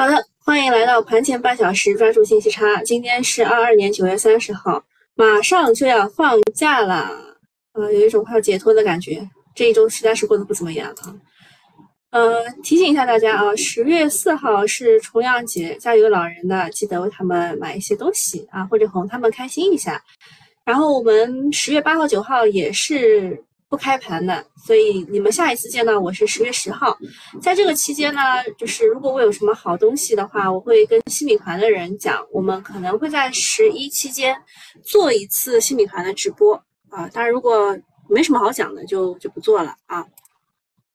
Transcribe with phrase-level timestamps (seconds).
[0.00, 2.82] 好的，欢迎来到盘前半小时专注信息差。
[2.82, 4.82] 今天是二二年九月三十号，
[5.14, 7.10] 马上就要放假了，
[7.74, 9.28] 呃，有一种快要解脱的感觉。
[9.54, 11.14] 这一周实在是过得不怎么样啊。
[12.12, 20.02] 呃，提醒一下大家啊，十月四号是重阳节，家里有老人的记得为他们买一些东西啊，或者哄他们开心一下。
[20.64, 23.44] 然后我们十月八号、九号也是。
[23.70, 26.98] 不开盘的，所以你们下一次见到我是十月十号，
[27.40, 28.20] 在这个期间呢，
[28.58, 34.36] 就是如果我有什么好东西的话，我会跟新米团的人讲，我们可能会在十一期间
[34.82, 36.56] 做一次新米团的直播
[36.88, 37.08] 啊。
[37.10, 40.04] 当然，如果没什么好讲的，就就不做了啊。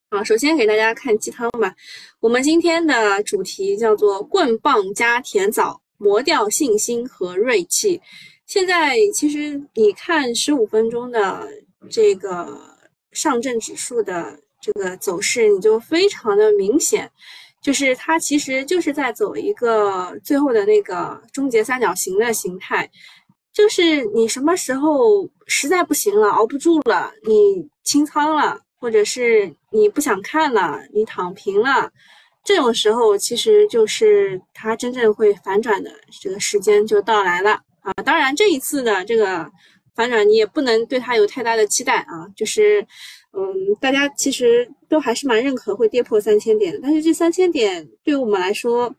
[0.09, 1.73] 啊，首先给大家看鸡汤吧，
[2.19, 8.01] 我们今天的主题叫做棍棒加甜枣，磨掉信心和锐气。
[8.45, 11.47] 现在其实你看十五分钟的。
[11.87, 12.59] 这个
[13.15, 17.09] 上证指数的这个走势，你就非常的明显，
[17.61, 22.89] 就是它其实就是在走一个最后的那个终结三角形的形态，
[23.53, 31.89] 就是你什么时候实在不行了，熬不住了，你清仓了，或者是你不想看了，你躺平了，
[32.43, 35.89] 这种时候其实就是它真正会反转的
[36.21, 37.93] 这个时间就到来了啊！
[38.03, 39.49] 当然这一次的这个。
[39.95, 42.85] 反转你也不能对它有太大的期待啊，就是，
[43.31, 43.41] 嗯，
[43.79, 48.93] 大家其实都还是蛮认可会跌破三千点，但是这三千点对于我们来说，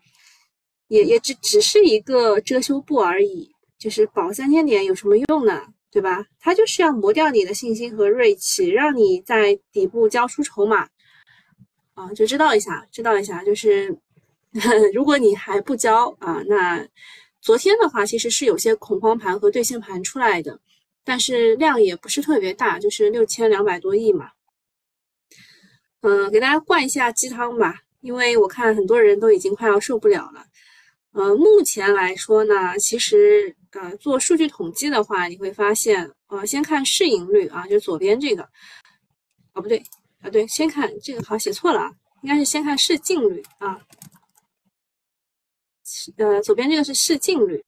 [0.89, 5.63] 也也只只是一个遮羞布而已，就是保三千点有什么用呢？
[5.93, 6.27] 对吧？
[6.41, 10.89] 它就是要磨掉你的信心和锐气，让你在底部交出筹码
[11.95, 13.97] 啊，就知道一下，知道一下，就是
[14.93, 16.87] 如果你还不交啊，那
[17.41, 20.61] 昨天的话其实是有些恐慌盘和兑现盘出来的。
[21.07, 24.33] 但是量也不是特别大，就是六千两百多亿嘛。
[26.01, 30.45] 嗯，给大家灌一下鸡汤吧，因为我看很多人都已经快要受不了了。
[31.13, 38.43] 呃，目前来说呢，其实呃做数据统计的话，你会发现，呃，先看市盈率啊，就左边这个，
[39.55, 39.81] 哦不对
[40.21, 43.81] 啊对，先看这个好写错了啊，应该是先看市净率啊，
[46.19, 47.65] 呃左边这个是市净率。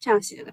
[0.00, 0.52] 这样写的，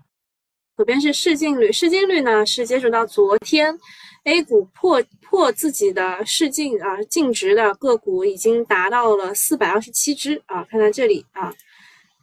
[0.75, 3.77] 左边是市净率，市净率呢是截止到昨天
[4.25, 11.53] ，A 股破破自己的市净啊净值的个股已经达到了四百二十七只啊，看在这里啊，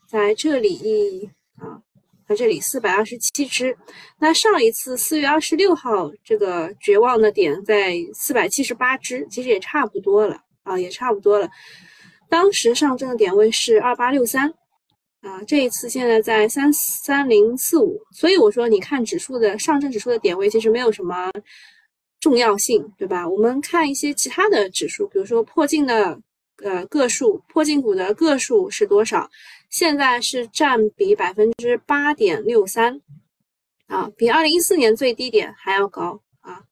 [0.06, 1.80] 在这里啊，
[2.28, 3.76] 在这里四百二十七只。
[4.18, 11.48] 那上一次四月二十六号这个绝望的点在四百七十八只，其实也差不多了啊，也差不多了。
[12.28, 14.52] 当时上证的点位是二八六三。
[15.22, 21.30] 啊，这一次现在在三三零四五，所以我说你看指数的上证指数的点位其实没有什么
[22.18, 23.28] 重要性，对吧？
[23.28, 26.20] 我们看一些其他的指数，比如说破净的
[26.64, 29.30] 呃个数，破净股的个数是多少？
[29.70, 33.00] 现在是占比百分之八点六三，
[33.86, 36.64] 啊，比二零一四年最低点还要高啊！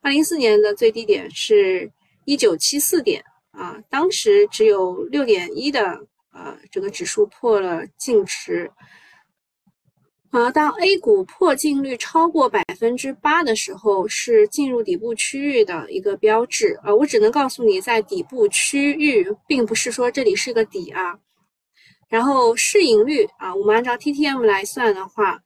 [0.00, 1.92] 二零一四年的最低点是
[2.24, 6.06] 一九七四点啊，当时只有六点一的。
[6.30, 8.70] 啊，这个指数破了净值，
[10.30, 16.94] 啊，当 A 股破净率超过百分之八的时候，是进入底部区域的一个标志啊。
[16.94, 21.18] 我只能告诉你，在底部区域，并不是说这里是个底啊。
[22.08, 25.40] 然后市盈率啊，我们按照 TTM 来算的话，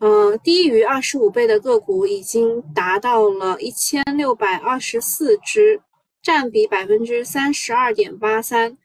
[0.00, 5.80] 嗯，低于二十五倍的个股已经达到了一千六百二十四只，
[6.22, 8.78] 占比百分之三十二点八三。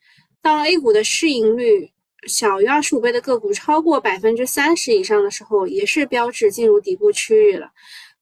[0.48, 1.92] 当 A 股的市盈率
[2.26, 7.70] 小于二十五倍的个股超过百分之三十以上的时候，也是标志进入底部区域了。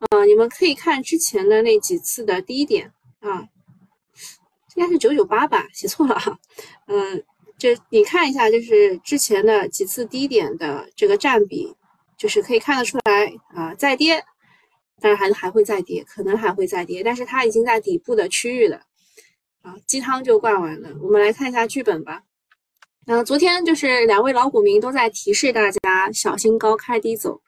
[0.10, 3.48] 呃，你们可以看之前的那几次的低点啊，
[4.74, 6.36] 应该是九九八吧，写错了哈。
[6.88, 7.24] 嗯，
[7.60, 11.76] 这你看一下，就是之前的几次低点的这个占比，
[12.18, 14.24] 就是可以看得出来啊，再跌，
[15.00, 18.82] 当然还还会再跌，可能还会再跌，但是它已经在底部的区域了。
[19.62, 22.22] 啊，鸡汤就灌完了，我们来看一下剧本吧。
[23.08, 27.40] 嗯，昨天就是两位老股民都在提示大家小心高开低走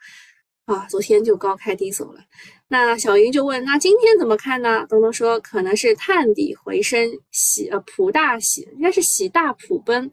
[0.65, 2.19] 啊，昨天就高开低走了。
[2.68, 4.86] 那小云就问，那今天怎么看呢？
[4.88, 10.12] 东东说可能是探底回升，喜呃普大喜，应该是喜大普奔。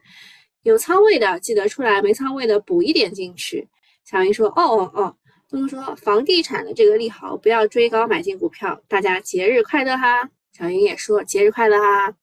[0.63, 3.69] 有仓位的记得出来，没仓位的补一点进去。
[4.05, 5.17] 小云说，哦哦哦。
[5.51, 8.81] 东东说房地产的这个利好，不要追高买进股票。
[8.89, 10.31] 大家节日快乐哈。
[10.57, 12.15] 小云也说节日快乐哈。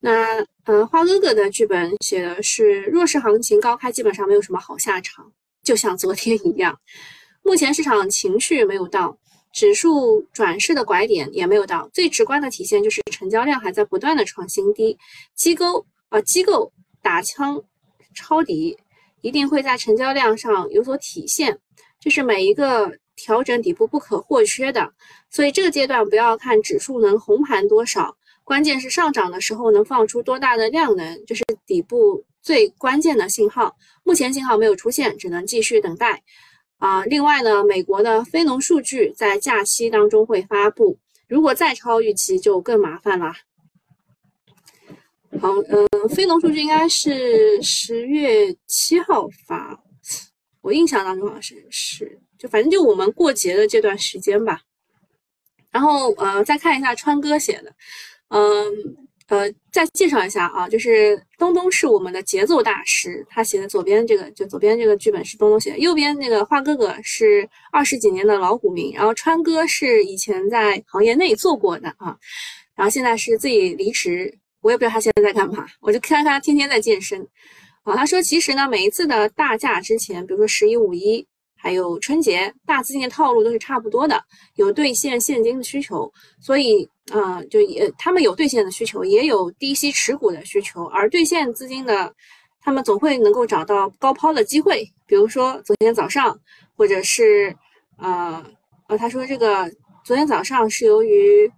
[0.00, 5.30] 那嗯，花哥哥的剧本写的是弱势行情高开，基本上没有什么好下场，
[5.62, 6.78] 就像昨天一样。
[7.42, 9.18] 目前市场情绪没有到，
[9.52, 11.88] 指数转势的拐点也没有到。
[11.92, 14.96] 最直观的体现就是成交量还在不断的创新低，
[15.34, 17.62] 机构啊机构打枪
[18.14, 18.78] 抄底，
[19.20, 21.58] 一定会在成交量上有所体现，
[22.00, 24.92] 这是每一个调整底部不可或缺的。
[25.30, 28.16] 所以这个阶段不要看指数能红盘多少，
[28.50, 33.76] 关键是上涨的时候能放出多大的量能，这是底部最关键的信号。
[34.02, 36.24] 目前信号没有出现，只能继续等待。
[36.78, 40.98] 啊，另外呢，美国的非农数据在假期当中会发布，
[41.28, 43.32] 如果再超预期就更麻烦了。
[45.40, 49.80] 好，嗯，非农数据应该是十月七号发，
[50.60, 54.62] 我印象当中好像是是，就反正就我们过节的这段时间吧。
[55.70, 57.72] 然后呃，再看一下川哥写的，
[58.30, 58.66] 嗯
[59.28, 72.18] 呃，再介绍一下啊，就是东东是我们的节奏大师，他写的左边这个就左边这个剧本是东东写的，右边那个花哥哥是二十几年的老股民，然后川哥是以前在行业内做过的啊，
[72.74, 77.24] 然后现在是自己离职，我也不知道他现在在干嘛，我就看他天天在健身
[77.84, 77.94] 啊。
[77.94, 81.24] 他说其实呢，每一次的大假之前，比如说十一、五一。
[81.62, 84.18] 还有春节大资金的套路都是差不多的，
[84.54, 86.10] 有兑现现金的需求，
[86.40, 92.10] 所以啊，就也他们有兑现的需求，也有低息持股的需求，而兑现资金的，
[92.62, 96.38] 他们总会能够找到高抛的机会，比如说昨天早上，
[96.74, 97.54] 或者是
[97.98, 98.42] 呃
[98.88, 99.70] 呃，他说这个
[100.02, 101.50] 昨天早上是由于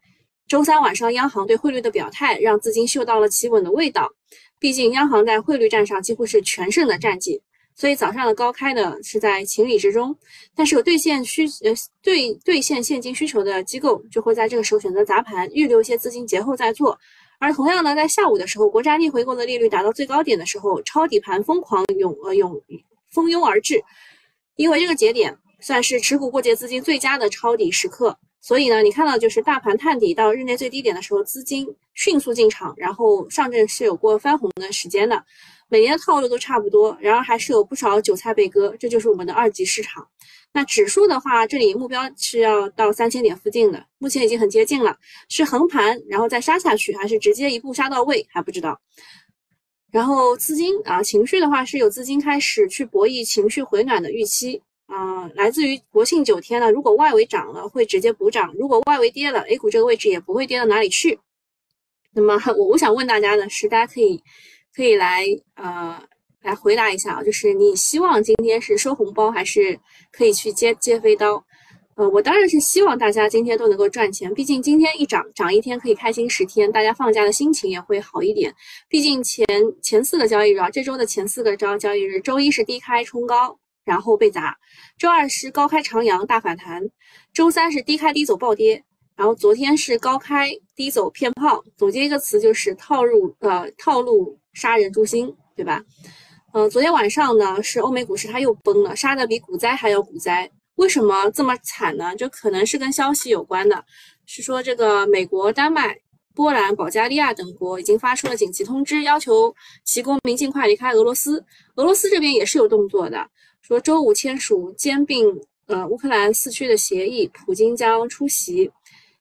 [0.48, 4.10] 周三晚上央行对汇率的表态，让资金嗅到了企稳的味道，
[4.58, 7.40] 毕竟央行在汇率战上几乎是全胜的战绩。
[7.74, 10.16] 所以早上的高开呢是在情理之中，
[10.54, 11.72] 但是有兑现需呃
[12.02, 16.98] 兑兑现现金需求的机构就会在这个时候选择砸盘，预留一些资金节后再做。
[17.38, 22.62] 而同样呢，在下午的时候，国债逆回购的利率达到最高点的时候，抄底盘疯狂涌呃涌
[23.10, 23.82] 蜂拥而至，
[24.56, 28.16] 因为这个节点算是持股过节资金最佳的抄底时刻。
[28.42, 35.24] 所以呢，你看到就是大盘探底到日内最低点的时候，资金迅速进场，然后上证是有过翻红的时间的。
[35.68, 40.06] 每年的套路都差不多，然而还是有不少韭菜被割，这就是我们的二级市场。
[40.52, 44.98] 那指数的话，这里目标是要到三千点附近的，目前已经很接近了，
[45.28, 48.78] 是横盘然后再杀下去，还是直接一步杀到位还不知道。
[49.90, 54.60] 然后资金啊，情绪的话是有资金开始去博弈情绪回暖的预期
[54.94, 61.18] 啊，来自于国庆九天呢，如果外围涨了会直接补涨，如果外围跌了，A 股这个位置也不会跌到哪里去。
[62.14, 64.22] 那么 我我想问大家的是，大家可以。
[64.74, 66.02] 可以来呃
[66.40, 69.78] 来回答一下啊，就是你希望今天是收红包，还是
[70.10, 71.44] 可以去接接飞刀？
[71.94, 78.50] 呃，我当然是希望大家今天都能够赚钱，毕竟今天一涨涨一天可以开心十天，大家放假的心情也会好一点。
[78.88, 79.46] 毕竟前
[79.82, 84.52] 前四个交易日啊，这周的前四个交交易日，周一是低开冲高，然后被砸；
[84.98, 86.82] 周二是高开长阳大反弹；
[87.32, 88.84] 周三是低开低走暴跌。
[89.14, 95.82] 然后昨天是高开低走骗炮，总结一个词就是套路，呃，套路杀人诛心，对吧？
[96.54, 100.50] 嗯，昨天晚上呢是欧美股市它又崩了，杀的比股灾还要股灾。
[100.76, 102.16] 为什么这么惨呢？
[102.16, 103.84] 就可能是跟消息有关的，
[104.26, 105.94] 是说这个美国、丹麦、
[106.34, 109.54] 波兰、保加利亚等国已经发出了紧急通知，要求
[109.84, 111.44] 其公民尽快离开俄罗斯。
[111.76, 113.28] 俄罗斯这边也是有动作的，
[113.62, 115.26] 说周五签署兼并
[115.66, 118.70] 呃乌克兰四区的协议，普京将出席。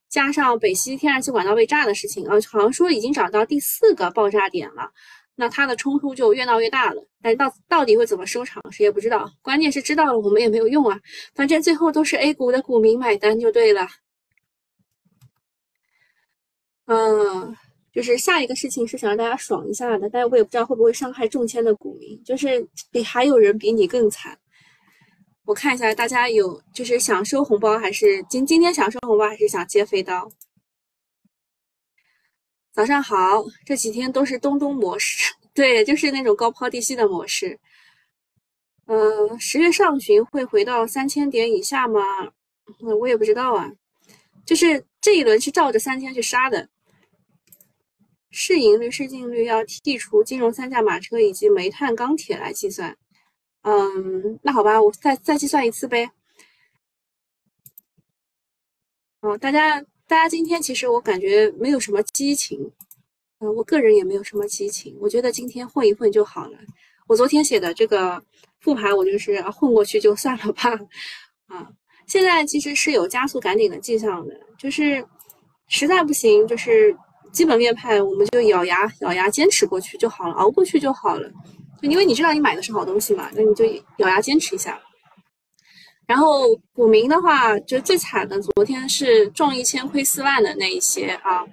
[0.08, 4.92] 加上北溪天然气管道被炸的事情啊，好像说已经找到第四个爆炸点了，
[5.36, 7.02] 那它的冲突就越闹越大了。
[7.22, 9.32] 但到到底会怎么收场，谁也不知道。
[9.40, 11.00] 关键是知道了我们也没有用啊，
[11.34, 13.88] 反正最后都是 A 股的股民买单就对了。
[16.84, 17.56] 嗯，
[17.92, 24.38] 就是下一个事情是想让大家爽一下的，但是我也不知道会不会伤害中签的股民，就是比还有人比你更惨。
[25.44, 30.30] 我看一下，大家有就是想收红包，还是今今天想收红包，还是想接飞刀？
[32.72, 37.60] 早上好，这几天都是东东模式， 对，就是那种高抛低吸的模式。
[38.86, 42.00] 嗯，十月上旬会回到三千点以下吗？
[42.98, 43.70] 我也不知道啊。
[44.46, 46.68] 就是这一轮是照着三千去杀的，
[48.32, 52.96] 市盈率、市净率要剔除金融三驾马车以及煤炭、钢铁来计算。
[53.62, 56.10] 嗯，那好吧，我再再计算一次呗。
[59.20, 62.58] 哦，大家，大家今天其实我感觉没有什么激情，
[63.38, 66.58] 嗯，我个人也没有什么激情，我觉得今天混一混就好了。
[67.06, 68.20] 我昨天写的这个
[68.60, 70.72] 复盘，我就是混过去就算了吧。
[71.46, 71.70] 啊，
[72.08, 75.06] 现在其实是有加速赶顶的迹象的，就是
[75.68, 76.96] 实在不行，就是
[77.32, 81.28] 基本面派，我们就咬牙咬牙坚持过去就好了，熬过去就好了。
[81.80, 83.64] 就因为你知道你买的是好东西嘛，那你就
[83.96, 84.80] 咬牙坚持一下。
[86.06, 91.44] 然后股民的话，就最惨的，昨天是中一千亏四万的那一些啊。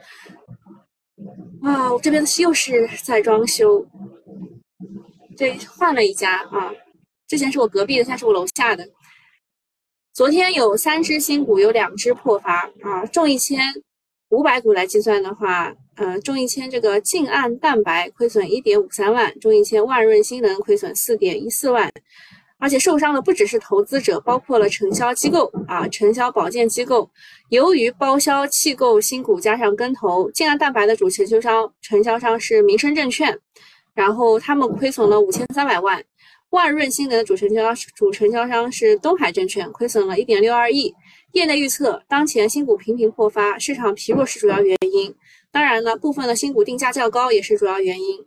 [1.62, 3.86] 啊，我这边又是在装修，
[5.38, 6.72] 对，换了一家啊，
[7.28, 8.86] 之前是我隔壁的，现在是我楼下的。
[10.14, 13.62] 昨天有三只新股，有两只破发啊，中一千
[14.30, 21.92] 五百股来计算的话，呃，中一千这个净岸蛋白亏损一点五三万，中一千万润新能亏损四点一四万。
[22.62, 27.10] 而且受伤的不只是投资者，包括了承销机构啊，承销保荐机构。
[27.48, 33.40] 由于包销弃购新股加上跟投，净安蛋白的主承销商承销商是民生证券，
[33.94, 36.04] 然后他们亏损了五千三百万。
[36.50, 40.94] 万润新能的主承销主承销商是东海证券，亏损了一点六二亿。
[41.34, 45.16] 业内预测，当前新股频频破发，市场疲弱是主要原因。
[45.52, 48.26] 当然呢，部分的新股定价较高也是主要原因。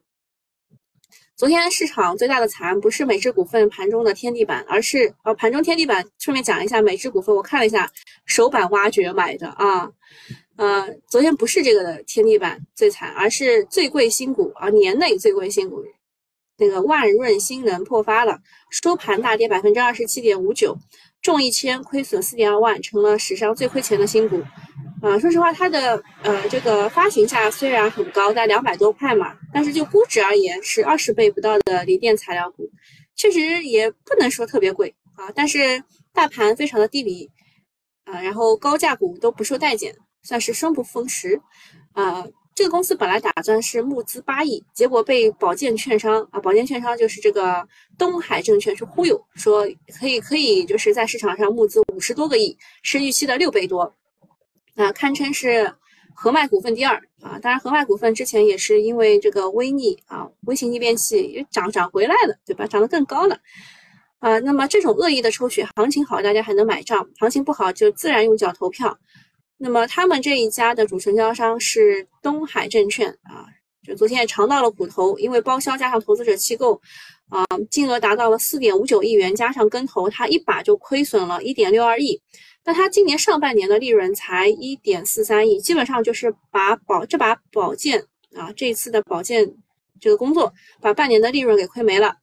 [1.37, 6.07] 昨天市场最大的惨不是美芝股份盘中的天地板，而是呃盘中天地板。
[6.19, 7.91] 顺便讲一下美芝股份，我看了一下
[8.25, 9.91] 首板挖掘买的啊，
[10.57, 15.83] 呃，昨天不是这个的天地板最惨，而是最贵新股啊，年内最贵新股
[16.59, 18.39] 那个万润新能破发了，
[18.71, 20.79] 收盘大跌百分之二十七点五九，
[21.23, 24.43] 中一千亏损四点二万，成了史上最亏钱的新股。
[25.01, 32.71] 啊，说实话，它的呃这个发行价虽然很高，在两百多块嘛，但是就估值而言是二十倍不到的锂电材料股，
[33.17, 35.31] 确实也不能说特别贵啊。
[35.35, 37.29] 但是大盘非常的低迷
[38.05, 41.41] 啊，然后高价股都不受待见，算是生不逢时
[41.93, 42.25] 啊。
[42.55, 47.67] 这个公司本来打算是募资八亿，结果被保荐券商啊，保荐券商就是这个
[47.97, 49.67] 东海证券去忽悠，说
[49.99, 53.95] 可以可以就是在市场上募资五十多个亿，是预期的六倍多。
[54.75, 55.71] 啊，堪称是
[56.15, 57.39] 河脉股份第二啊！
[57.41, 62.67] 当然，河脉股份之前也是因为这个微逆啊，微型逆变器也涨涨回来了，对吧？
[62.67, 63.39] 涨得更高了
[64.19, 64.39] 啊！
[64.39, 68.99] 那么这种恶意的抽血，行情好大家还能买账，行情不好就自然用脚投票。
[69.65, 73.47] 那么他们这一家的主承销商是东海证券啊，
[73.87, 76.75] 就昨天也尝到了苦头，因为包销加上投资者弃购
[77.29, 82.21] 啊，金额达到了四点五九亿元，加上跟投，它一把就亏损了一点六二亿。
[82.65, 88.05] 那它今年上半年的利润才一点四三亿，基本上就是把保这把保剑
[88.35, 89.49] 啊，这一次的保剑
[90.01, 92.17] 这个工作，把半年的利润给亏没了。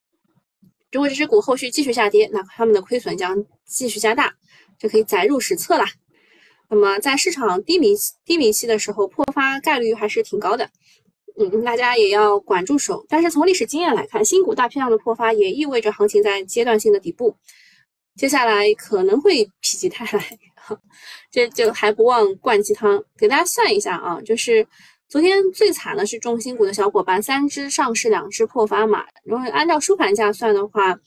[0.92, 4.34] 如果这只股后续继续下跌，那他们的亏损将继续加大，
[4.78, 5.86] 就可以载入史册了。
[6.70, 10.70] 那么在市场低迷低迷期的时候，破发概率还是挺高的，
[11.38, 13.06] 嗯，大家也要管住手。
[13.10, 17.36] 但是从历史经验来看，新股大批量的破发也意味着行情在阶段性的底部。
[18.16, 20.38] 接下来可能会否极泰来，
[21.32, 23.02] 这就还不忘灌鸡汤。
[23.18, 24.68] 给大家算一下啊，就是
[25.08, 29.06] 昨天最惨的是中新股的小伙伴，三只上市，两只破发嘛。
[29.24, 31.00] 如果按照收盘价算的话，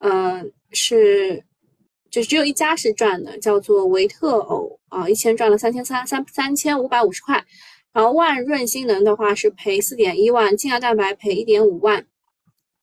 [0.00, 1.42] 嗯，是
[2.10, 7.44] 就只有一家是赚的，叫做维特偶啊，一千赚了三千三三三千五百五十块。
[7.92, 12.06] 然后万润新能的话是赔四点一万，金亚蛋白赔一点五万。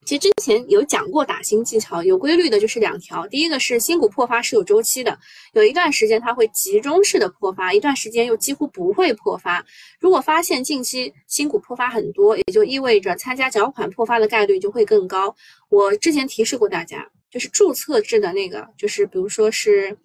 [0.06, 3.26] 其实之前有讲过打新技巧，有规律的就是两条。
[3.28, 5.18] 第一个是新股破发是有周期的，
[5.54, 9.66] 有一段时间它会集中式的破发，一段时间又几乎不会破发。
[10.00, 15.36] 如果发现近期新股破发很多，也就意味着参加缴款破发的概率就会更高。
[15.70, 19.98] 我之前提示过大家，就是注册制的那个，就是比如说是，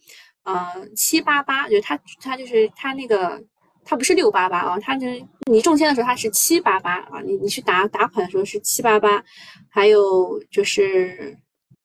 [0.43, 3.41] 呃，七八八，就它它就是它那个。
[3.83, 5.21] 它不是六八八啊，它就是
[5.51, 9.25] 你中签的时候它是七八八啊，你你去打打款的时候是七八八，
[9.71, 11.37] 还有就是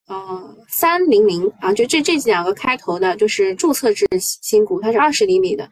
[0.05, 5.67] 呃三零零啊，就这这两个开头的，就是注册制新股，它是二十厘米的，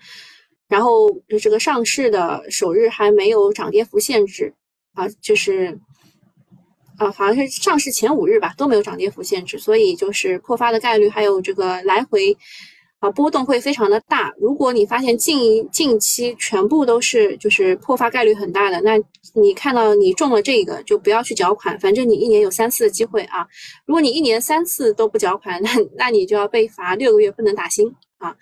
[0.70, 4.52] 然后就这个上市的首日还没有涨跌幅限制
[4.94, 5.78] 啊，就是
[6.98, 12.36] 啊好像是上市前五日吧都没有涨跌幅限制，所以就是破发的概率还有这个来回。
[13.00, 14.34] 啊，波动会非常的大。
[14.40, 18.98] 如果你发现近近期全部都是就是破发概率很大的，那
[19.34, 23.46] 你看到你中了这个，就不要去缴款，反正你一年有三次的机会啊。
[23.86, 28.34] 如果你一年三次都不缴款，那那你就要被罚六个月，不能打新啊。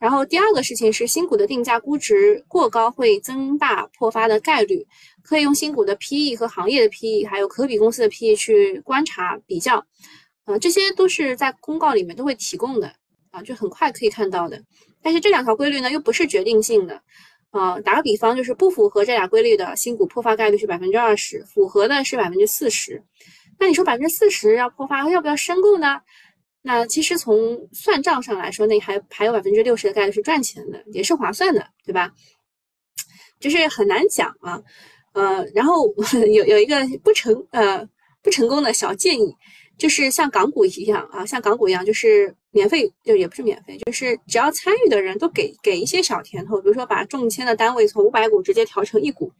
[0.00, 4.84] 然后第二个事情是新股的定价估值过高会增大破发的概率，
[5.22, 9.84] 可以用新股的 PE 和行业的 PE，还有可比公司的 PE 去观察比较，
[10.44, 12.92] 呃，这些都是在公告里面都会提供的。
[13.32, 14.62] 啊，就很快可以看到的，
[15.00, 17.00] 但是这两条规律呢又不是决定性的，
[17.48, 23.02] 啊，打个比方，就是不符合这俩规律的新股破发概率是百分之二十，符合的是百分之四十。
[23.58, 26.02] 那你说百分之四十要破发，要不要申购呢？
[26.60, 32.12] 那其实从算账上来说，那还还有百分之六十的概率是赚钱的，也是划算的，对吧？
[33.40, 34.62] 就是很难讲啊，
[35.12, 35.86] 呃，然后
[36.34, 37.88] 有有一个不成，呃，
[38.22, 39.34] 不成功的小建议。
[39.78, 49.32] 就是像港股一样啊，像港股一样，就是免费就也不是免费，就是只要参与的人都给给一些小甜头，比如说把中签的单位从五百股直接调成一股，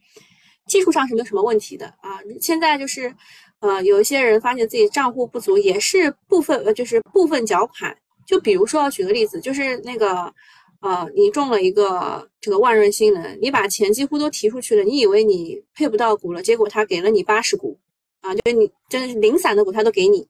[0.67, 2.19] 技术上是没有什么问题的啊。
[2.41, 3.13] 现在就是，
[3.59, 7.95] 呃，有一些人发现自己账户不足，也是部分呃就是部分缴款，
[8.27, 10.33] 就比如说举个例子，就是那个。
[10.83, 17.79] 啊，你中了一个这个万润新能，你把钱几乎都提出去了，你以为你配不到股了，结果他给了你八十股，
[18.19, 20.27] 啊，就是你真的是零散的股他都给你。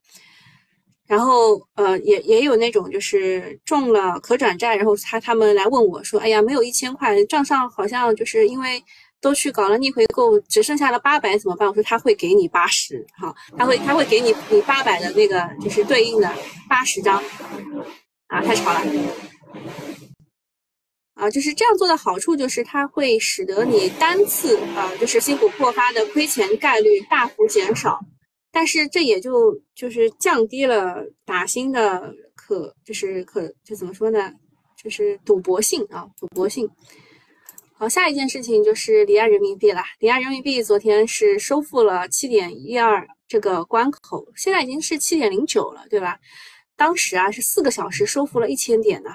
[1.08, 8.80] 然后呃，也也有那种就是中了可转债，然后他他们来问我说，哎呀，没有一千块，账上好像就是因为
[9.20, 11.68] 都去搞了逆回购，只剩下了八百怎么办？
[11.68, 16.32] 我说他会给你八十，哈，他会他会给你你八百的那个就是对应的
[16.70, 17.18] 八十张，
[18.28, 18.82] 啊，太吵了。
[21.14, 28.00] 啊，就是这样做的好处就是它会使得你单次啊，就是新股破发的亏钱概率大幅减少，
[28.52, 34.32] 但是这也就就是降低了打新的可就是可就怎么说呢，
[34.76, 36.70] 就是赌博性啊，赌博性。
[37.76, 46.18] 好，下一件事情就是离岸人民币了，离岸人民币昨天是收复了七点一二这个关口，现在已经是七点零九了，对吧？
[46.76, 49.12] 当时啊是四个小时收复了一千点呢。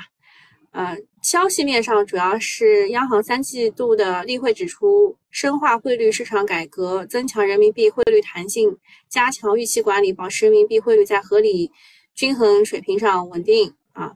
[0.70, 8.76] 呃，消息面上主要是央行三季度的例会指出，深化汇率市场改革，增强人民币汇率弹性，
[9.08, 11.70] 加强预期管理，保持人民币汇率在合理
[12.14, 14.12] 均衡水平上稳定啊。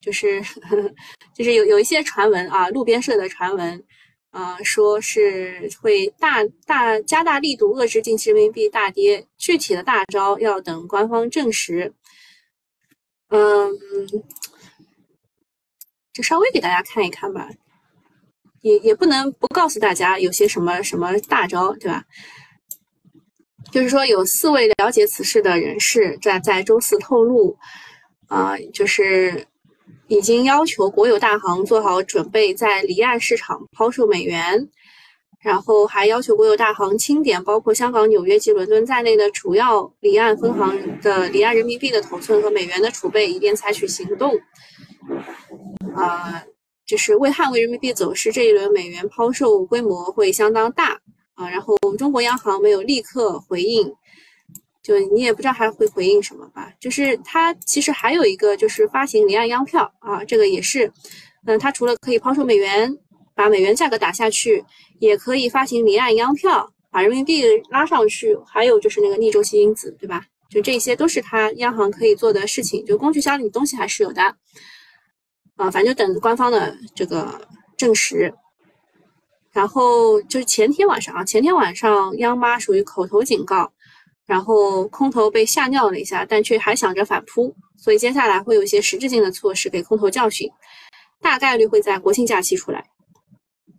[0.00, 0.40] 就是
[1.34, 3.84] 就是有有一些传闻啊，路边社的传闻，
[4.30, 11.92] 啊，说是会大大加大力度遏制近期人民币大跌，具体的大招要等官方证实。
[13.28, 13.72] 嗯。
[16.16, 17.46] 就稍微给大家看一看吧，
[18.62, 22.02] 也也不能不告诉大家有些什么什么大招，对吧？
[23.70, 27.54] 就是说有四位了解此事的人士在在周四透露，
[28.28, 29.46] 啊，就是
[30.08, 34.66] 已经要求国有大行做好准备，在离岸市场抛售美元，
[35.42, 44.32] 然后还要求国有大行清点包括香港、纽约及伦敦在内的主要离岸分行的离岸人民币的头寸和美元的储备，以便采取行动。
[45.94, 46.44] 啊，
[46.86, 51.00] 就是为捍卫人民币走势，这一轮美元抛售规模会相当大
[51.34, 51.48] 啊。
[51.48, 53.92] 然后中国央行没有立刻回应，
[54.82, 56.72] 就你也不知道还会回应什么吧。
[56.78, 60.92] 就是它其实还有一个就是发行离岸央票啊，这个也是，
[61.46, 62.96] 嗯，它除了可以抛售美元，
[63.34, 64.64] 把美元价格打下去，
[65.00, 68.36] 也可以发行离岸央票，把人民币拉上去。
[68.46, 70.24] 还有就是那个逆周期因子，对吧？
[70.48, 72.84] 就这些都是它央行可以做的事情。
[72.86, 74.22] 就工具箱里东西还是有的。
[75.56, 77.40] 啊，反正就等官方的这个
[77.76, 78.32] 证实。
[79.52, 83.72] 然后就是前天晚上啊，前天晚上央妈属于口头警告，
[84.26, 90.46] 然后空头被吓尿了一下，但却还想着反扑，所以接下来会有一些实质性的措施给空头教训，
[91.22, 92.84] 大概率会在国庆假期出来。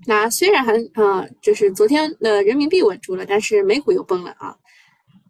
[0.07, 4.55] 那虽然还呃，就是昨天的人民币稳住了，但是美股又崩了啊。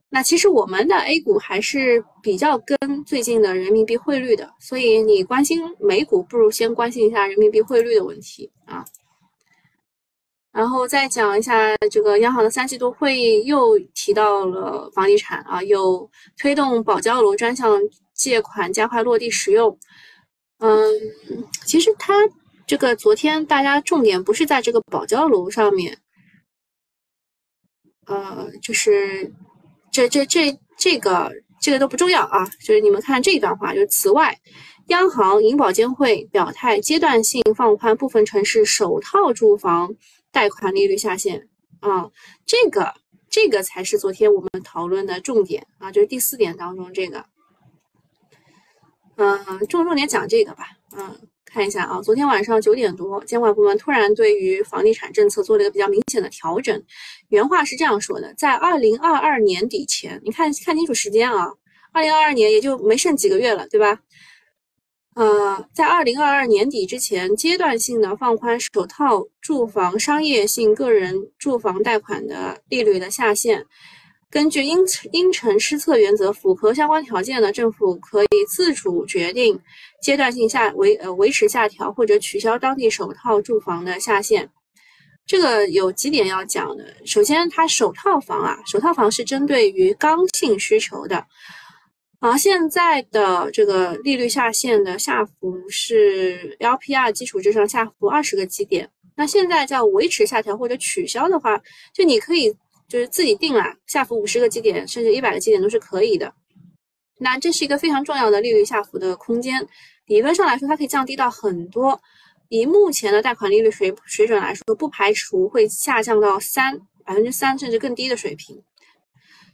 [0.09, 8.85] 那其实我们的 A 股还是比较跟最近的人民币汇率的，所以你关心美股，不如先关心一下人民币汇率的问题啊。
[10.53, 17.77] 然后再讲一下这个央行的三季度会议又提到了房地产啊，有推动保交楼专项
[18.13, 19.77] 借款加快落地使用。
[20.59, 20.89] 嗯，
[21.65, 22.13] 其实它
[22.65, 25.99] 这个昨天大家重点不是在这个保交楼上面，
[28.05, 29.33] 呃，就是。
[29.97, 34.37] 这这这这个这个都不重要啊，就是你们看这一段话，就是此外，
[34.89, 39.95] 央行、银保监会表态阶段性放宽部分城市首套住房
[40.31, 42.11] 贷款利率下限啊，
[42.45, 42.93] 这个
[43.27, 47.25] 这个才是昨天我们讨论的重点啊，就是第四点当中这个，
[49.15, 51.27] 嗯，重重点讲这个吧，嗯。
[51.51, 56.83] 看一下啊，昨天晚上九点多，监管部门突然对于房地产政策做了一个比较明显的调整。
[57.29, 61.47] 原话是这样说的：在二零二二年底前，你看看清楚时间啊，
[61.91, 63.99] 二零二二年也就没剩几个月了，对吧？
[65.15, 73.65] 呃，在二零二二年底之前，阶段性的放宽首套住房商业性个人住房贷款的利率的下限。
[74.29, 74.79] 根据因
[75.13, 79.57] 因城施策原则，符合相关条件的政府可以自主决定
[80.01, 84.49] 阶段性下维呃维持下调或者取消当地首套住房的下限。
[85.25, 86.93] 这个有几点要讲的。
[87.05, 91.25] 首先，它首套房啊，首套房是针对于刚性需求的。
[92.19, 98.89] 啊，现在的这个利率下限的下浮是 LPR 基础之上下浮二十个基点。
[99.15, 101.57] 那现在叫维持下调或者取消的话，
[101.93, 102.53] 就你可以。
[102.87, 106.33] 就是自己定了，下浮五十个基点，甚至一百个基点都是可以的。
[107.19, 109.67] 那这是一个非常重要的利率下浮的空间。
[110.05, 111.99] 理论上来说，它可以降低到很多。
[112.49, 118.61] 以目前的贷款利率水水准来说，不排除会下降到三百分之三甚至更低的水平。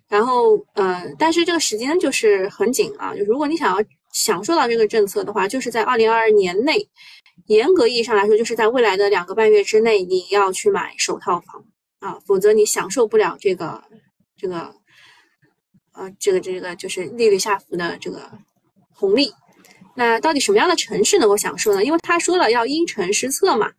[0.08, 3.16] 然后，呃，但是这个时间就是很紧啊。
[3.16, 6.88] 就如果你想要享受到这个政策的话，就是在二零二二年内，
[7.48, 11.66] 严格意义上来说，就是在未来的两个半月之内，你要去买首套房
[12.04, 13.82] 啊，否则你享受不了这个
[14.36, 14.76] 这个，
[15.94, 18.30] 呃，这个这个就是利率下浮的这个
[18.92, 19.32] 红利。
[19.96, 21.84] 那到底什么样的城市能够享受呢？
[21.86, 23.72] 因为他说了要因城施策嘛。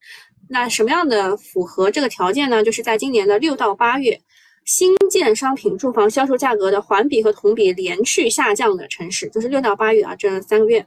[0.49, 2.63] 那什么样的符合这个条件呢？
[2.63, 4.21] 就是在今年的六到八月，
[4.65, 10.87] 新建商品住房销售价格的环比和同比连续下降的城市，就是六到八月啊这三个月，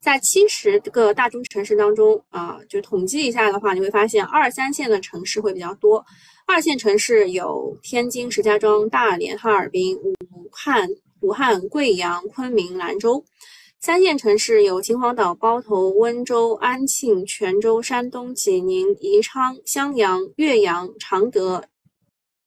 [0.00, 6.04] 在七十个大中城市当中啊，就统计一下的话，你会发现二三线的城市会比较多。
[6.46, 10.16] 二线城市有天津、石家庄、大连、哈尔滨、武
[10.50, 10.88] 汉、
[11.20, 13.22] 武汉、贵阳、昆明、兰州。
[13.80, 21.64] 三线城市有秦皇岛、包头、温州、安庆、泉州、山东济宁、宜昌、襄阳、岳阳、常德、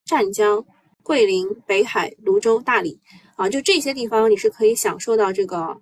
[0.05, 0.65] 湛江、
[1.03, 2.99] 桂林、北海、泸州、大理
[3.35, 5.79] 啊，就这些地方你是可以享受到这个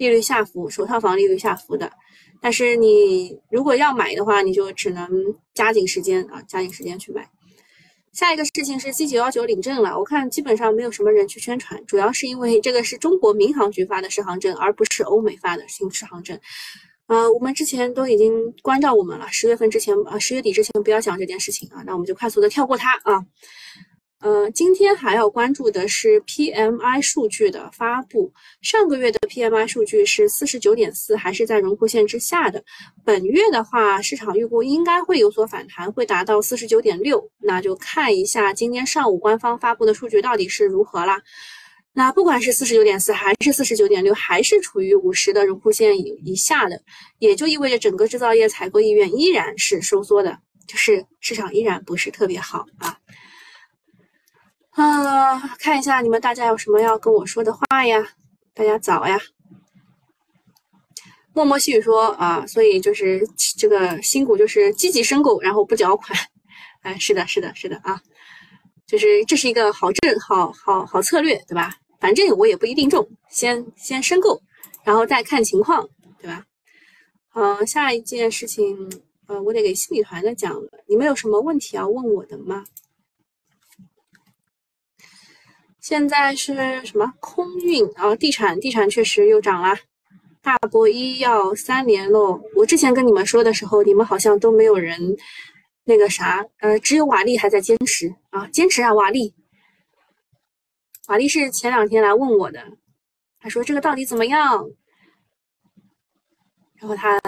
[0.00, 1.92] 利率下浮，首套房利率下浮的。
[2.40, 5.06] 但是你如果要买的话，你就只能
[5.52, 7.28] 加紧时间啊，加紧时间去买。
[8.14, 16.40] 下一个事情是 C 九幺九领证了，我看基本上没有什么人去宣传，主要是因为这个是中国民航局发的适航证，而不是欧美发的新适航证。
[17.06, 23.22] 呃，我们之前都已经关照我们了，十月份之前啊，十月底之前不要讲这件事情啊，那我们就快速的跳过它啊。
[24.20, 28.30] 呃，今天还要关注的是 PMI 数据的发布。
[28.60, 32.62] 上个月的 PMI 数据是四十九点四，还是在荣枯线之下的。
[33.02, 37.30] 本月的话，市场预估应该会有所反弹，会达到四十九点六。
[37.38, 41.22] 那就看一下今天上午官方发布的数据到底是如何啦。
[41.94, 46.78] 那不管是四十九点四，还是四十九点六，还是处于五十的荣枯线以以下的，
[47.20, 52.98] 也就意味着整个制造业采购意愿依然是收缩的，就是市场依然不是特别好啊。
[54.70, 58.12] 啊，看一下你们大家有什么要跟我说的话呀？
[58.54, 59.18] 大家早呀！
[61.32, 63.20] 默默细语说啊，所以就是
[63.58, 66.16] 这个新股就是积极申购，然后不缴款。
[66.82, 68.00] 哎，是的，是的，是的啊，
[68.86, 71.74] 就是这是一个好政好好好策略，对吧？
[71.98, 74.40] 反正我也不一定中，先先申购，
[74.84, 75.88] 然后再看情况，
[76.20, 76.44] 对吧？
[77.28, 78.90] 好，下一件事情，
[79.26, 80.68] 呃，我得给新米团的讲了。
[80.88, 82.64] 你们有什么问题要问我的吗？
[85.80, 88.14] 现在是什么空运啊？
[88.14, 89.74] 地产，地产确实又涨了。
[90.42, 92.40] 大博医药三连喽。
[92.54, 95.16] 我之前跟你们说的时候，你们好像都没有人
[95.84, 99.34] 那个啥，呃，只有瓦力还在坚持啊，坚持啊，瓦力。
[101.08, 102.62] 瓦力是前两天来问我的，
[103.40, 104.68] 他说这个到底怎么样？
[106.76, 107.18] 然后他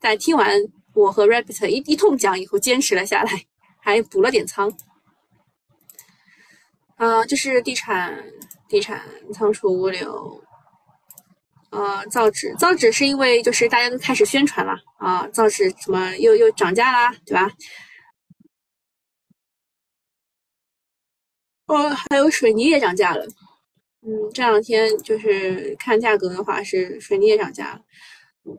[0.00, 0.60] 在听完
[0.94, 3.30] 我和 Rabbit 一一通讲以后，坚持了下来，
[3.80, 4.70] 还补了点仓。
[6.98, 8.22] 啊，就是地产、
[8.68, 9.00] 地产、
[9.32, 10.42] 仓储、物流，
[11.70, 17.48] 呃，造纸，造纸是因为就是大家都开始宣传了啊，造纸什么又又涨价啦，对吧？
[21.66, 23.24] 哦，还有水泥也涨价了，
[24.02, 27.80] 嗯，这两天就是看价格的话是水泥也涨价了。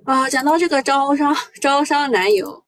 [0.06, 2.64] 啊，讲到这个招商招商男友，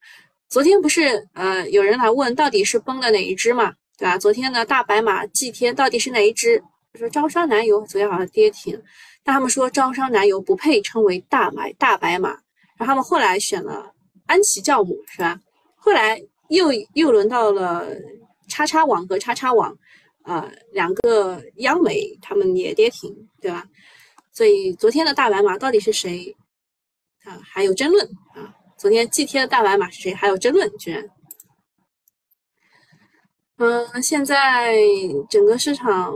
[0.49, 3.75] 昨天不是呃有人来问到底是崩的哪一只嘛？
[4.01, 4.17] 对吧？
[4.17, 6.59] 昨天的大白马祭天到底是哪一只？
[6.95, 8.73] 说招商南油昨天好像跌停，
[9.23, 13.93] 但他们说招商南油不配称为大白大白马，然后他们后来选了
[14.25, 15.39] 安琪酵母，是吧？
[15.75, 17.95] 后来又又轮到了
[18.49, 19.71] 叉叉网和叉叉网，
[20.23, 23.63] 呃，两个央媒他们也跌停，对吧？
[24.33, 26.35] 所以昨天的大白马到底是谁
[27.25, 27.39] 啊？
[27.43, 28.51] 还有争论啊！
[28.79, 30.11] 昨天祭天的大白马是谁？
[30.11, 31.07] 还有争论，居然。
[33.63, 34.75] 嗯，现在
[35.29, 36.11] 整个市场，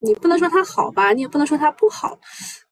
[0.00, 2.18] 你不能说它好吧，你也不能说它不好，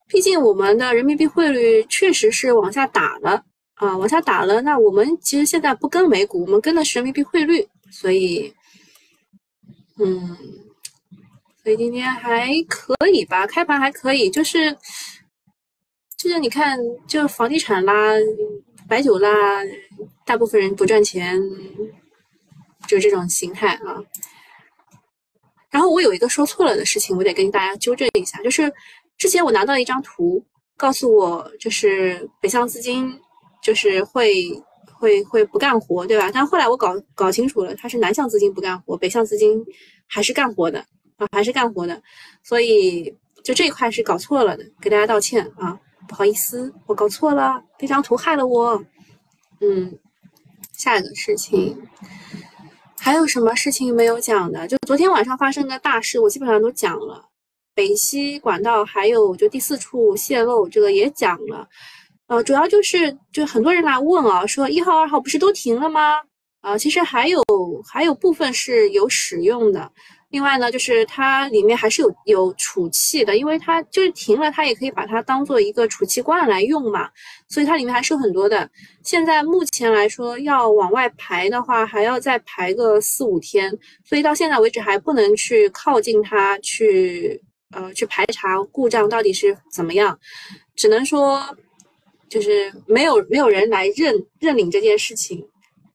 [0.07, 3.43] 毕竟我们的人民币汇率确实是往下打了
[3.77, 4.61] 啊，往下打了。
[4.61, 8.53] 那我们其实现在不跟美股，我们跟的是人民币汇率，所以，
[9.99, 10.37] 嗯，
[11.63, 14.71] 所以今天还可以吧，开盘还可以，就是
[16.19, 18.13] 就是你看，就房地产啦，
[18.87, 19.31] 白酒啦，
[20.27, 21.41] 大部分人不赚钱。
[22.89, 24.03] 就这种形态啊，
[25.71, 28.73] 然后我有一个说错了的事情，我得跟大家纠正一下，就是
[29.19, 30.43] 之前我拿到一张图，
[30.77, 33.21] 告诉我就是北向资金
[33.63, 34.33] 就是会
[34.99, 36.31] 会会不干活，对吧？
[36.33, 39.63] 但后来我搞搞清楚了，它是南向资金不干活，北向资金
[40.07, 40.81] 还是干活的
[41.19, 42.03] 啊，还是干活的。
[42.43, 48.83] 所以就这一块是搞错了的，给大家道歉啊，不好意思，我搞错了，这张图害了我。
[49.61, 49.99] 嗯，
[50.73, 51.77] 下一个事情
[53.01, 54.67] 还有什么事情没有讲的？
[54.67, 57.25] 就昨天晚上发生的大事，我基本上都讲了。
[57.75, 61.69] 北溪管道还有就第四处泄漏，这个也讲了。
[62.27, 66.17] 呃，主要就是就很多人来问啊，说一号、二号不是都停了吗？
[66.61, 67.41] 啊，其实还有
[67.89, 69.91] 还有部分是有使用的。
[70.31, 77.09] 另外呢，就是它里面还是有有储气的，因为它就是停了，它也可以把它当做一个储气罐来用嘛。
[77.49, 78.69] 所以它里面还是有很多的。
[79.03, 83.71] 现在目前来说，要往外排的话，还要再排个四五天，
[84.05, 87.41] 所以到现在为止还不能去靠近它去
[87.73, 90.19] 呃去排查故障到底是怎么样，
[90.77, 91.43] 只能说。
[92.31, 95.43] 就是没有没有人来认认领这件事情，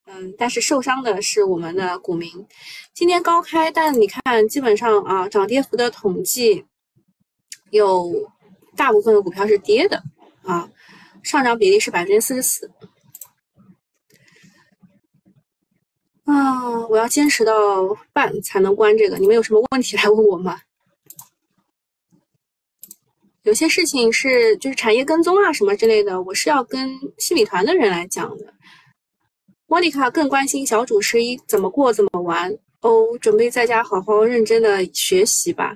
[0.05, 2.29] 嗯，但是受伤的是我们的股民。
[2.93, 6.65] 今天高开，但你看，基本上啊，涨跌幅的统计，
[7.71, 8.11] 有
[8.75, 10.03] 大部分的股票是跌的
[10.43, 10.69] 啊，
[11.23, 12.71] 上涨比例是百分之四十四。
[16.25, 17.53] 啊，我要坚持到
[18.11, 19.17] 半才能关这个。
[19.17, 20.59] 你们有什么问题来问我吗？
[23.43, 28.53] 有些事情是就是产业跟踪啊什么之类的，我是要跟新米团的人来讲的。
[29.73, 35.75] 莫妮卡更关心小主十一怎么过怎么玩哦，准备在家好好认真的学习吧。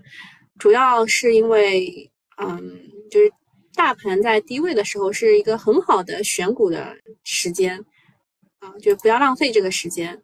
[0.59, 2.07] 主要是因为，
[2.39, 2.79] 嗯，
[3.09, 3.33] 就是
[3.73, 7.83] 大盘在低位的时候是一个很好的选股的时间
[8.59, 10.21] 啊，就不要浪费这个时间。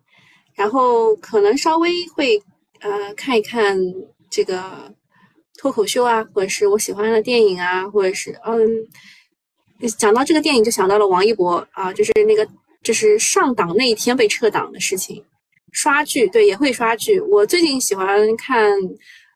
[0.53, 2.39] 然后可能稍微会
[2.79, 3.75] 呃看一看
[4.29, 4.93] 这个。
[5.57, 8.67] 脱口秀啊，或者是我喜欢的电影啊，或者是嗯，
[9.97, 12.47] 讲到这个电影就想到了王一博啊，就是那个
[12.83, 15.23] 就是上档那一天被撤档的事情。
[15.71, 18.69] 刷剧对也会刷剧，我最近喜欢看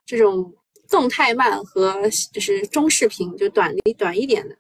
[0.06, 0.54] 这种
[0.90, 2.00] 动态漫和
[2.32, 4.56] 就是中视频，就短一短一点的。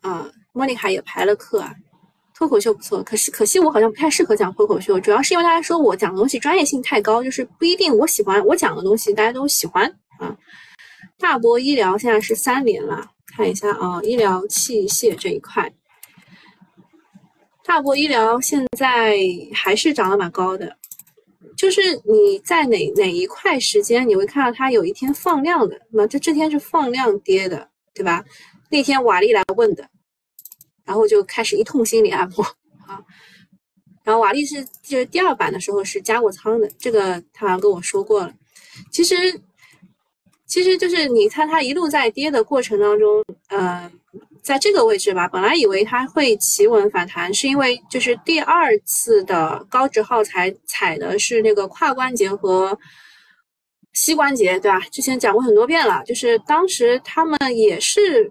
[0.00, 1.74] 啊，莫妮卡也排了课啊。
[2.34, 9.86] 脱口秀不错，可是可惜我好像不太适合讲脱口秀，主要是因为大家说我讲的东西专业性太高，就是不一定我喜欢我讲的东西大家都喜欢
[10.18, 10.34] 啊。
[11.18, 15.70] 大博医疗现在是三连了，看一下啊，医疗器械这一块，
[17.70, 19.16] 大博医疗现在
[19.54, 20.76] 还是涨得蛮高的，
[21.56, 28.24] 就是你在哪哪一块时间你会看到它有一天放量的，那这这天是放量跌的，对吧？
[28.70, 29.88] 那天瓦力来问的。
[30.84, 32.44] 然后就开始一通心理按摩
[32.88, 32.98] 啊，
[34.02, 38.34] 然后瓦力是就是第二版的时候是加过仓的，这个他好像跟我说过了。
[38.90, 39.14] 其实
[40.44, 43.88] 其实就是你看它一路在跌的过程当中，呃，
[44.42, 52.78] 在这个位置吧，本来以为它会企稳反弹，是因为就是第二次的高值耗材踩的是那个胯关节和
[53.92, 54.80] 膝关节，对吧？
[54.90, 58.30] 之前讲过很多遍了，就是当时他们也是。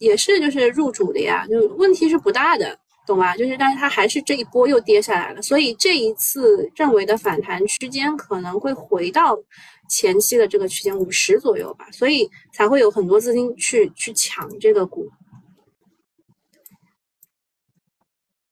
[0.00, 3.36] 也是就是入主的呀，就问题是不大的，懂吧？
[3.36, 9.36] 就是但是它还是这一波又跌下来了，所以这一次认为的反弹区间可能会回到
[9.90, 15.04] 前期的这个区间五十左右吧，所以才会有很多资金去去抢这个股。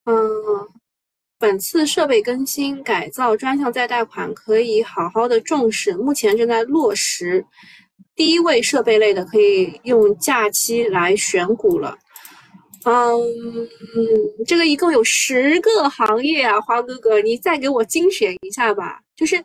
[0.07, 0.17] 嗯，
[1.39, 7.45] 本次设备更新改造专项再贷款可以好好的重视，目前正在落实。
[8.15, 11.99] 第一位设备类的可以用假期来选股了，
[12.85, 13.13] 嗯，
[14.47, 19.01] 这个一共有十个行业啊，花哥哥，你再给我精选一下吧。
[19.15, 19.45] 就是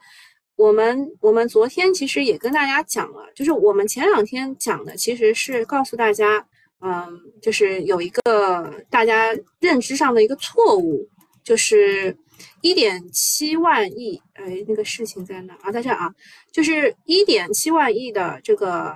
[0.55, 6.45] 我们我们昨天其实也跟大家讲了，就是我们前两天讲的其实是告诉大家，
[6.81, 11.07] 嗯，就是有一个大家认知上的一个错误，
[11.43, 12.15] 就是。
[12.61, 15.71] 一点七万亿，哎，那个事情在哪啊？
[15.71, 16.11] 在这啊，
[16.51, 18.95] 就是一点七万亿的这个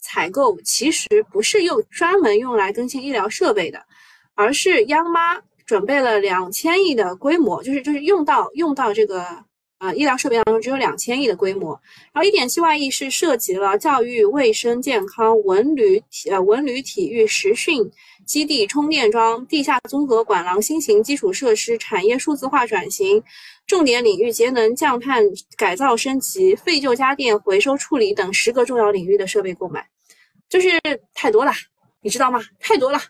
[0.00, 3.80] 采购，其实不是用专门用来更新医疗设备的，
[4.34, 9.24] 而是央妈准备了两千亿的规模，就是就是用到用到这个
[9.80, 11.72] 啊医疗设备当中只有两千亿的规模，
[12.12, 17.90] 然后一点七万亿是涉及了教育、卫生、健康、文旅体、呃文旅、体育、实训。
[18.26, 23.20] 基地充电桩、地下综合管廊、新型基础设施、产业数字化转型、
[23.66, 25.24] 重点领域节能降碳
[25.56, 29.84] 改造升级、废旧家电回收处理等十个重要领域的设备购买，
[30.48, 30.68] 就是
[31.12, 31.50] 太多了，
[32.02, 32.40] 你知道吗？
[32.60, 33.00] 太多了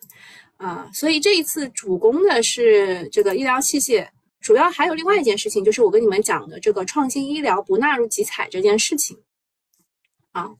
[0.57, 0.89] 啊！
[0.95, 4.09] 所以这一次主攻的是这个医疗器械，
[4.51, 9.17] 主要还有另外一件事情，就是我跟你们讲的这个创新医疗不纳入集采这件事情
[10.33, 10.51] 啊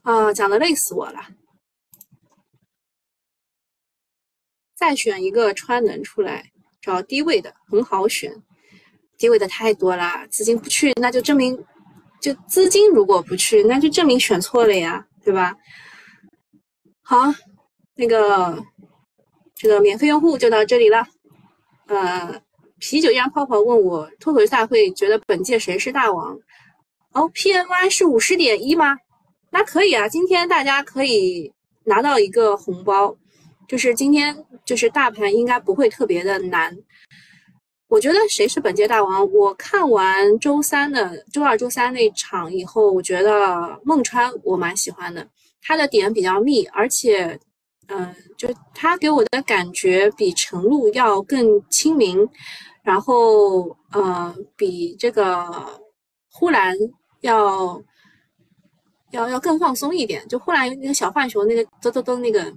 [0.00, 1.28] 啊，讲的累死我了。
[4.74, 8.42] 再选一个川能出来，找低位的很好选，
[9.18, 11.62] 低位的太多啦，资金不去，那就证明
[12.22, 15.54] 就资金如果不去，那就证明选错了呀，对吧？
[17.02, 17.18] 好，
[17.94, 18.64] 那个
[19.54, 21.06] 这个免费用户就到这里了。
[21.88, 22.42] 呃，
[22.78, 26.38] 啤酒样泡泡问我脱口秀大会觉得本届谁是大王？
[27.12, 28.98] 哦，PMI 是五十点一吗？
[29.50, 31.52] 那可以啊，今天大家可以
[31.84, 33.16] 拿到一个红包，
[33.66, 36.76] 就是今天就是大盘应该不会特别的难。
[37.88, 39.32] 我觉得谁是本届大王？
[39.32, 45.26] 我看完周三的、周二、周三那场以后，我觉得孟川我蛮喜欢的，
[45.62, 47.38] 他的点比较密，而且，
[47.88, 52.28] 嗯，就他给我的感觉比陈露要更亲民，
[52.82, 55.80] 然后，呃，比这个
[56.32, 56.76] 呼兰
[57.20, 57.80] 要
[59.12, 60.26] 要要更放松一点。
[60.28, 62.52] 就呼兰那个小浣熊那个嘚嘚嘚那个，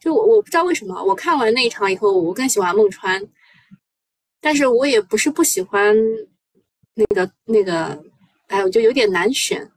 [0.00, 3.24] 就我我不知道为什么，我看完那一场以后，我更喜欢孟川。
[4.40, 5.96] 但是我也不是不喜欢
[6.94, 8.02] 那个那个，
[8.48, 9.70] 哎，我就有点难选。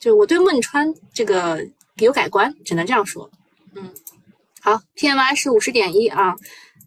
[0.00, 1.64] 就我对孟川这个
[1.98, 3.30] 有改观，只能这样说。
[3.76, 3.92] 嗯，
[4.60, 6.34] 好，PMI 是五十点一啊，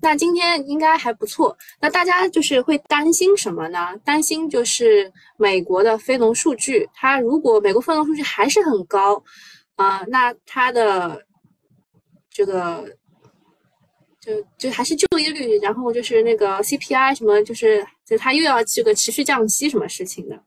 [0.01, 1.57] 那今天应该还不错。
[1.81, 3.95] 那大家就是会担心什么呢？
[4.05, 9.23] 担心就是美国的非农数据，它如果美国非农数据还是很高
[9.75, 11.25] 啊，那它的
[12.29, 12.85] 这个。
[14.19, 20.37] 就就还是就业率，然后就是那个 CPI 什么，就是就他又要这个持续降息什么事情的。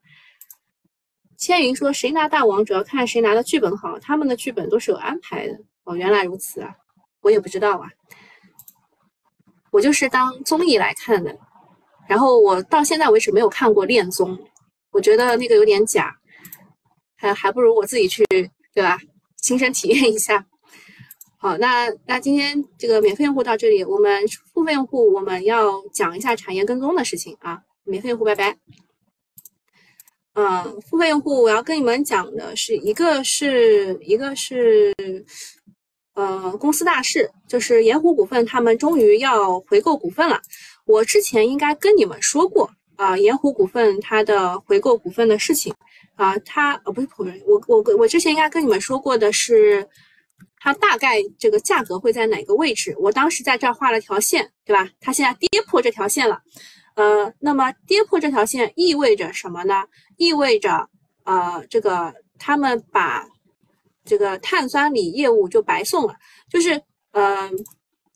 [1.38, 5.59] 千云说谁拿大王主要看谁拿的剧本好，他们的剧本都是有安排的。
[5.90, 6.72] 哦，原来如此啊，
[7.20, 7.90] 我也不知道啊，
[9.72, 11.37] 我就是当综艺来看的。
[12.09, 14.38] 然后我到现在为止没有看过恋综，
[14.92, 16.14] 我觉得那个有点假，
[17.16, 18.24] 还还不如我自己去，
[18.72, 18.98] 对吧？
[19.37, 20.46] 亲身体验一下。
[21.38, 24.22] 好，那那今天这个免费用户到这里，我们
[24.53, 27.62] 付费用户我们要讲一下产业跟踪的事情啊。
[27.83, 28.57] 免费用户拜拜。
[30.35, 34.94] 嗯，付费用户我要跟你们讲的是一个是一个是
[36.20, 40.40] 呃公司大事，就是盐湖股份他们终于要回购股份了。
[40.85, 45.72] 我之前应该跟你们说过啊，盐湖股份它的回购股份的事情
[46.16, 49.88] 啊，它呃不是普人，我我我之前应该跟你们说过的是。
[50.62, 52.94] 它大概这个价格会在哪个位置？
[52.98, 54.87] 我当时在这儿画了条线，对吧？
[55.00, 56.38] 它现在跌破这条线了，
[56.96, 59.85] 呃，那么跌破这条线意味着什么呢？
[60.18, 60.87] 意味着
[61.24, 63.26] 呃，这个他们把
[64.11, 66.16] 这个碳酸锂业务就白送了，
[66.49, 67.49] 就是呃，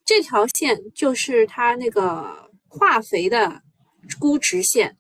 [0.05, 3.63] 这条线就是它那个化肥的
[4.19, 4.97] 估值线，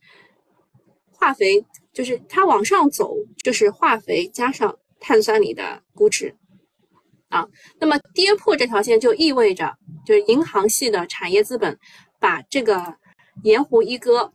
[1.10, 6.32] 化肥就是它往上走，就是化肥加上碳酸锂的估值。
[7.28, 7.44] 啊，
[7.80, 9.76] 那么跌破这条线就意味着，
[10.06, 11.76] 就是银行系的产业资本
[12.20, 12.94] 把这个
[13.42, 14.32] 盐湖一哥，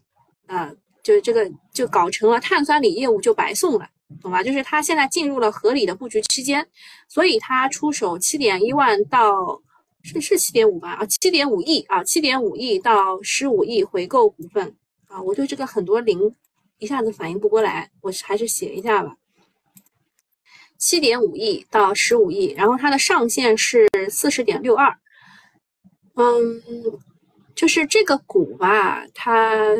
[0.48, 3.88] 呃，就这个就搞成了碳酸锂业务就白送了，
[4.22, 4.44] 懂吧？
[4.44, 6.68] 就是他现在进入了合理的布局区间，
[7.08, 9.62] 所以他出手七点一万到
[10.04, 10.94] 是是七点五吧？
[10.94, 14.76] 啊，七点五亿啊，七点五亿到十五亿回购股份
[15.08, 16.36] 啊，我对这个很多零
[16.80, 19.16] 一下子反应不过来，我还是写一下吧。
[20.78, 24.98] 七点五亿到十五亿，然后它的上限是四十点六二。
[26.16, 26.62] 嗯，
[27.54, 29.76] 就是这个股吧，它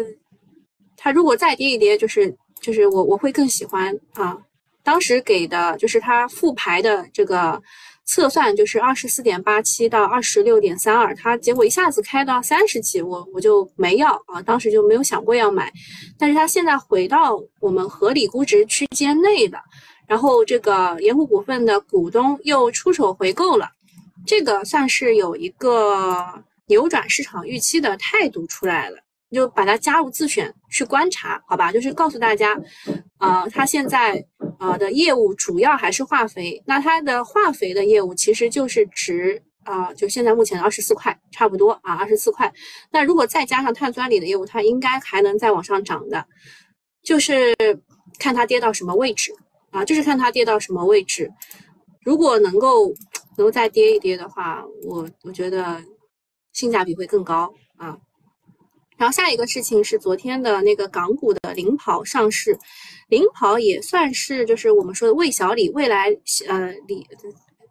[0.98, 4.38] 它如果再跌一跌，就是就是我我会更喜欢啊。
[4.84, 7.62] 当时给的就是它复牌的这个
[8.06, 15.72] 测算，就是二十四点八七到二十六点三二，它结果一下子开到三十几，我我就没要啊，当时就没有想过要买。
[16.18, 19.60] 但是它现在回到我们合理估值区间内的。
[20.08, 23.70] 然后这个盐湖股份的股东又出手回购了，
[24.26, 26.26] 这个算是有一个
[26.66, 28.98] 扭转市场预期的态度出来了，
[29.30, 31.72] 你就把它加入自选去观察，好吧？
[31.72, 32.60] 就是告诉大家，
[33.20, 34.26] 呃，它现在
[34.60, 42.52] 呃的业务主要还是化肥，那它的化肥的业务其实就是值啊，就现在目前的二十四块差不多啊，二十四块。
[42.92, 46.26] 那如果再加上碳酸锂的业务，它应该还能再往上涨的，
[47.04, 47.56] 就是
[48.18, 49.32] 看它跌到什么位置。
[49.72, 51.32] 啊，就是看它跌到什么位置，
[52.04, 52.88] 如果能够
[53.38, 55.80] 能够再跌一跌的话，我我觉得
[56.54, 57.96] 性价比会更高啊。
[59.00, 62.56] 然后下一个事情是昨天的那个港股的领跑上市，
[63.08, 66.10] 领跑也算是就是我们说的魏小李、未来
[66.50, 67.08] 呃李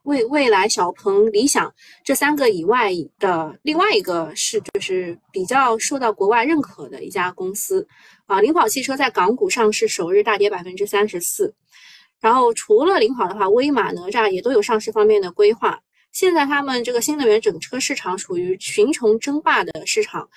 [0.05, 1.71] 未未来小鹏、理想
[2.03, 7.87] 这三个以外的另外一个是就是比较受到国外认可的一家公司
[8.25, 8.41] 啊。
[8.41, 11.55] 领跑汽车在港股上市首日大跌百分之三十四。
[12.21, 15.79] 然后除了领跑的话，威马、哪吒也都有上市方面的规划。
[16.11, 20.29] 现在他们这个新能源整车市场处于群雄争霸的市场，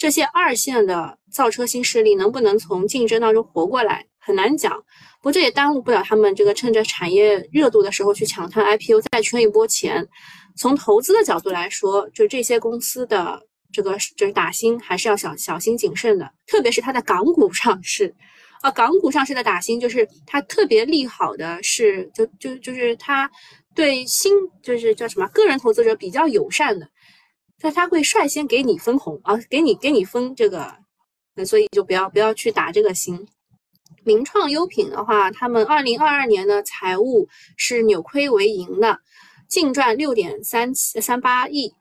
[0.00, 4.72] 这些二线的造车新势力能不能从竞争当中活过来很难讲。
[5.18, 10.08] 不过这也耽误不了他们这个趁着产业热度的时候去抢滩 IPO，再圈一波钱。
[10.56, 13.38] 从投资的角度来说，就这些公司的
[13.70, 18.14] 这个就是打新还是要小小心谨慎的，特别是它在港股上市。
[18.62, 23.30] 啊，港股上市的打新就是它特别利好的是，就就就是它
[23.74, 24.32] 对新
[24.62, 26.88] 就是叫什么个人投资者比较友善的，
[27.62, 30.72] 那它会率先给你分红啊，给你给你分这个，
[31.34, 33.26] 那所以就不要不要去打这个心。
[34.02, 38.98] 名创优品的话，他们二零二二年的财务是扭亏为盈的，
[39.46, 41.74] 净赚六点三七三八亿。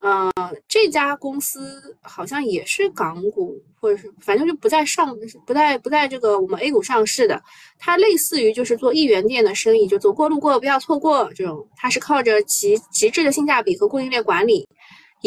[0.00, 0.30] 呃，
[0.68, 5.16] 这家公司好像也是港股，或者是反正就不在上，
[5.46, 7.42] 不在不在这个我们 A 股上市的。
[7.78, 11.66] 它类似于就是做一元店的生意，就走过路过不要错过这种。
[11.74, 14.68] 它是靠着极极致的性价比和供应链管理，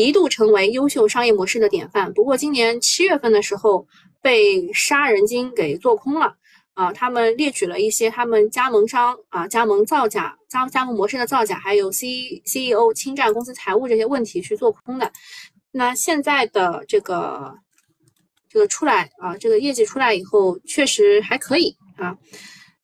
[0.06, 2.14] 一度成为优秀商业模式的典范。
[2.14, 3.88] 不过今年七月份的时候
[4.22, 6.36] 被杀人鲸给做空了。
[6.76, 15.12] 啊，他们列举了一些他们加盟商啊，加盟造假、加加盟模式的造假，还有 C CEO 侵占公司财务这些问题去做空的。
[15.72, 17.56] 那现在的这个
[18.48, 22.16] 这个出来啊，这个业绩出来以后，确实还可以啊。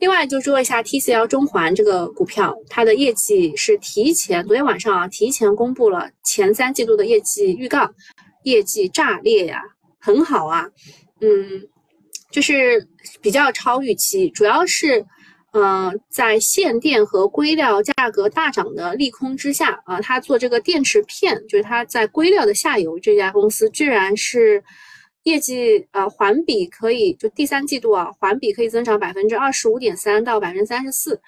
[0.04, 7.90] 另外就说一下 TCL 中环这个股票，它的业绩是提前昨天晚上啊，提前公布了前三季度的业绩预告，
[8.44, 9.62] 业绩炸裂呀，
[10.02, 10.68] 很好啊，
[11.22, 11.70] 嗯。
[12.30, 12.86] 就是
[13.22, 15.06] 比较超预期，主要是，
[15.54, 24.62] 嗯，在限电和硅料价格大涨的利空之下，啊，它做这个电池片，就是它在硅料的下游这家公司，居然是
[25.24, 31.20] 业绩，呃，环比可以就第三季度啊，环比可以增长百分之二十五点三到百分之三十四，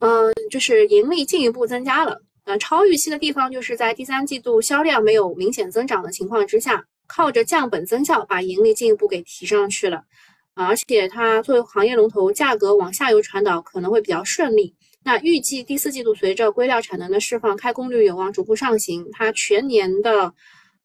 [0.00, 6.84] 嗯，就是盈利进一步增加了，呃，超预期的地方就是在第三季度销量没有明显增长的情况之下。
[7.10, 10.02] 靠着降本增效，把盈利进一步给提上去了，
[10.52, 14.76] 而且它作为行业龙头，价格往下游传导可能会比较顺利。
[15.04, 20.34] 那预计第四季度随着硅料产能的释放，开工率有望逐步上行，它全年的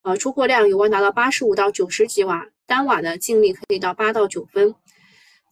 [0.04, 4.76] 呃出货量有望达到八十五到九十几瓦，单瓦的净利可以到八到九分。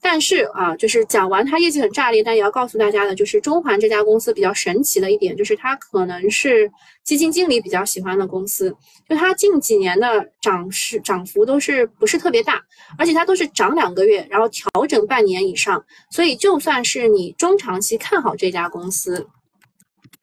[0.04, 6.68] 但是啊，就是讲完它业绩很炸裂，但也要告诉大家的，就是中环这家公司比较神奇的一点，就是它可能是
[7.04, 8.76] 基金经理比较喜欢的公司。
[9.08, 12.60] 就它近几年的涨势涨幅都是不是特别大，
[12.98, 15.84] 而且它都是涨两个月，然后调整半年以上。
[16.10, 19.28] 所以就算是你中长期看好这家公司，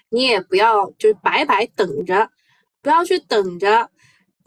[0.09, 2.29] 你也不要就是白白等着，
[2.81, 3.89] 不要去等着。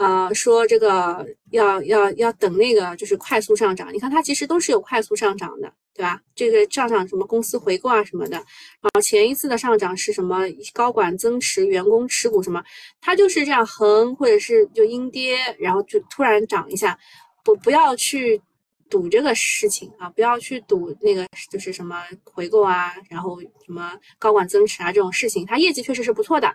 [0.02, 6.20] 呃，说这个要要要等那个就是快速上涨，你看它其实都是有快速上涨的，对吧？
[6.34, 10.40] 这个上涨什么公司回购啊什么的，然后前一次的上涨是什么？
[10.72, 12.60] 高管增持、员工持股什么，
[13.00, 16.98] 它就是这样横或者是就阴跌，然后就突然涨一下，
[17.44, 18.42] 不不要去
[18.90, 26.52] 赌这个事情啊，不要去赌那个就是什么回购啊，然后什么高管增持啊这种事情，它业绩确实是不错的，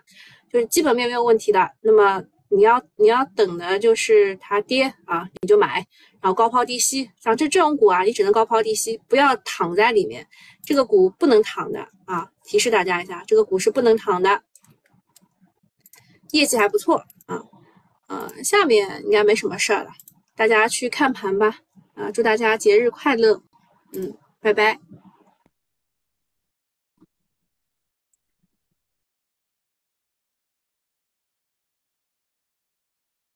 [0.52, 2.22] 就是基本面没有问题的，那么。
[2.50, 5.86] 你要你要等的就是它跌啊，你就买，
[6.20, 10.26] 然后高抛低吸，像这这种股啊，你只能高抛低吸，不要躺在里面。
[10.64, 14.42] 这个股不能躺的啊，提示大家一下，这个股是不能躺的。
[16.32, 17.42] 业绩还不错啊，
[18.06, 19.90] 呃，下面应该没什么事儿了，
[20.36, 21.58] 大家去看盘吧。
[21.94, 23.42] 啊，祝大家节日快乐，
[23.92, 24.78] 嗯，拜拜。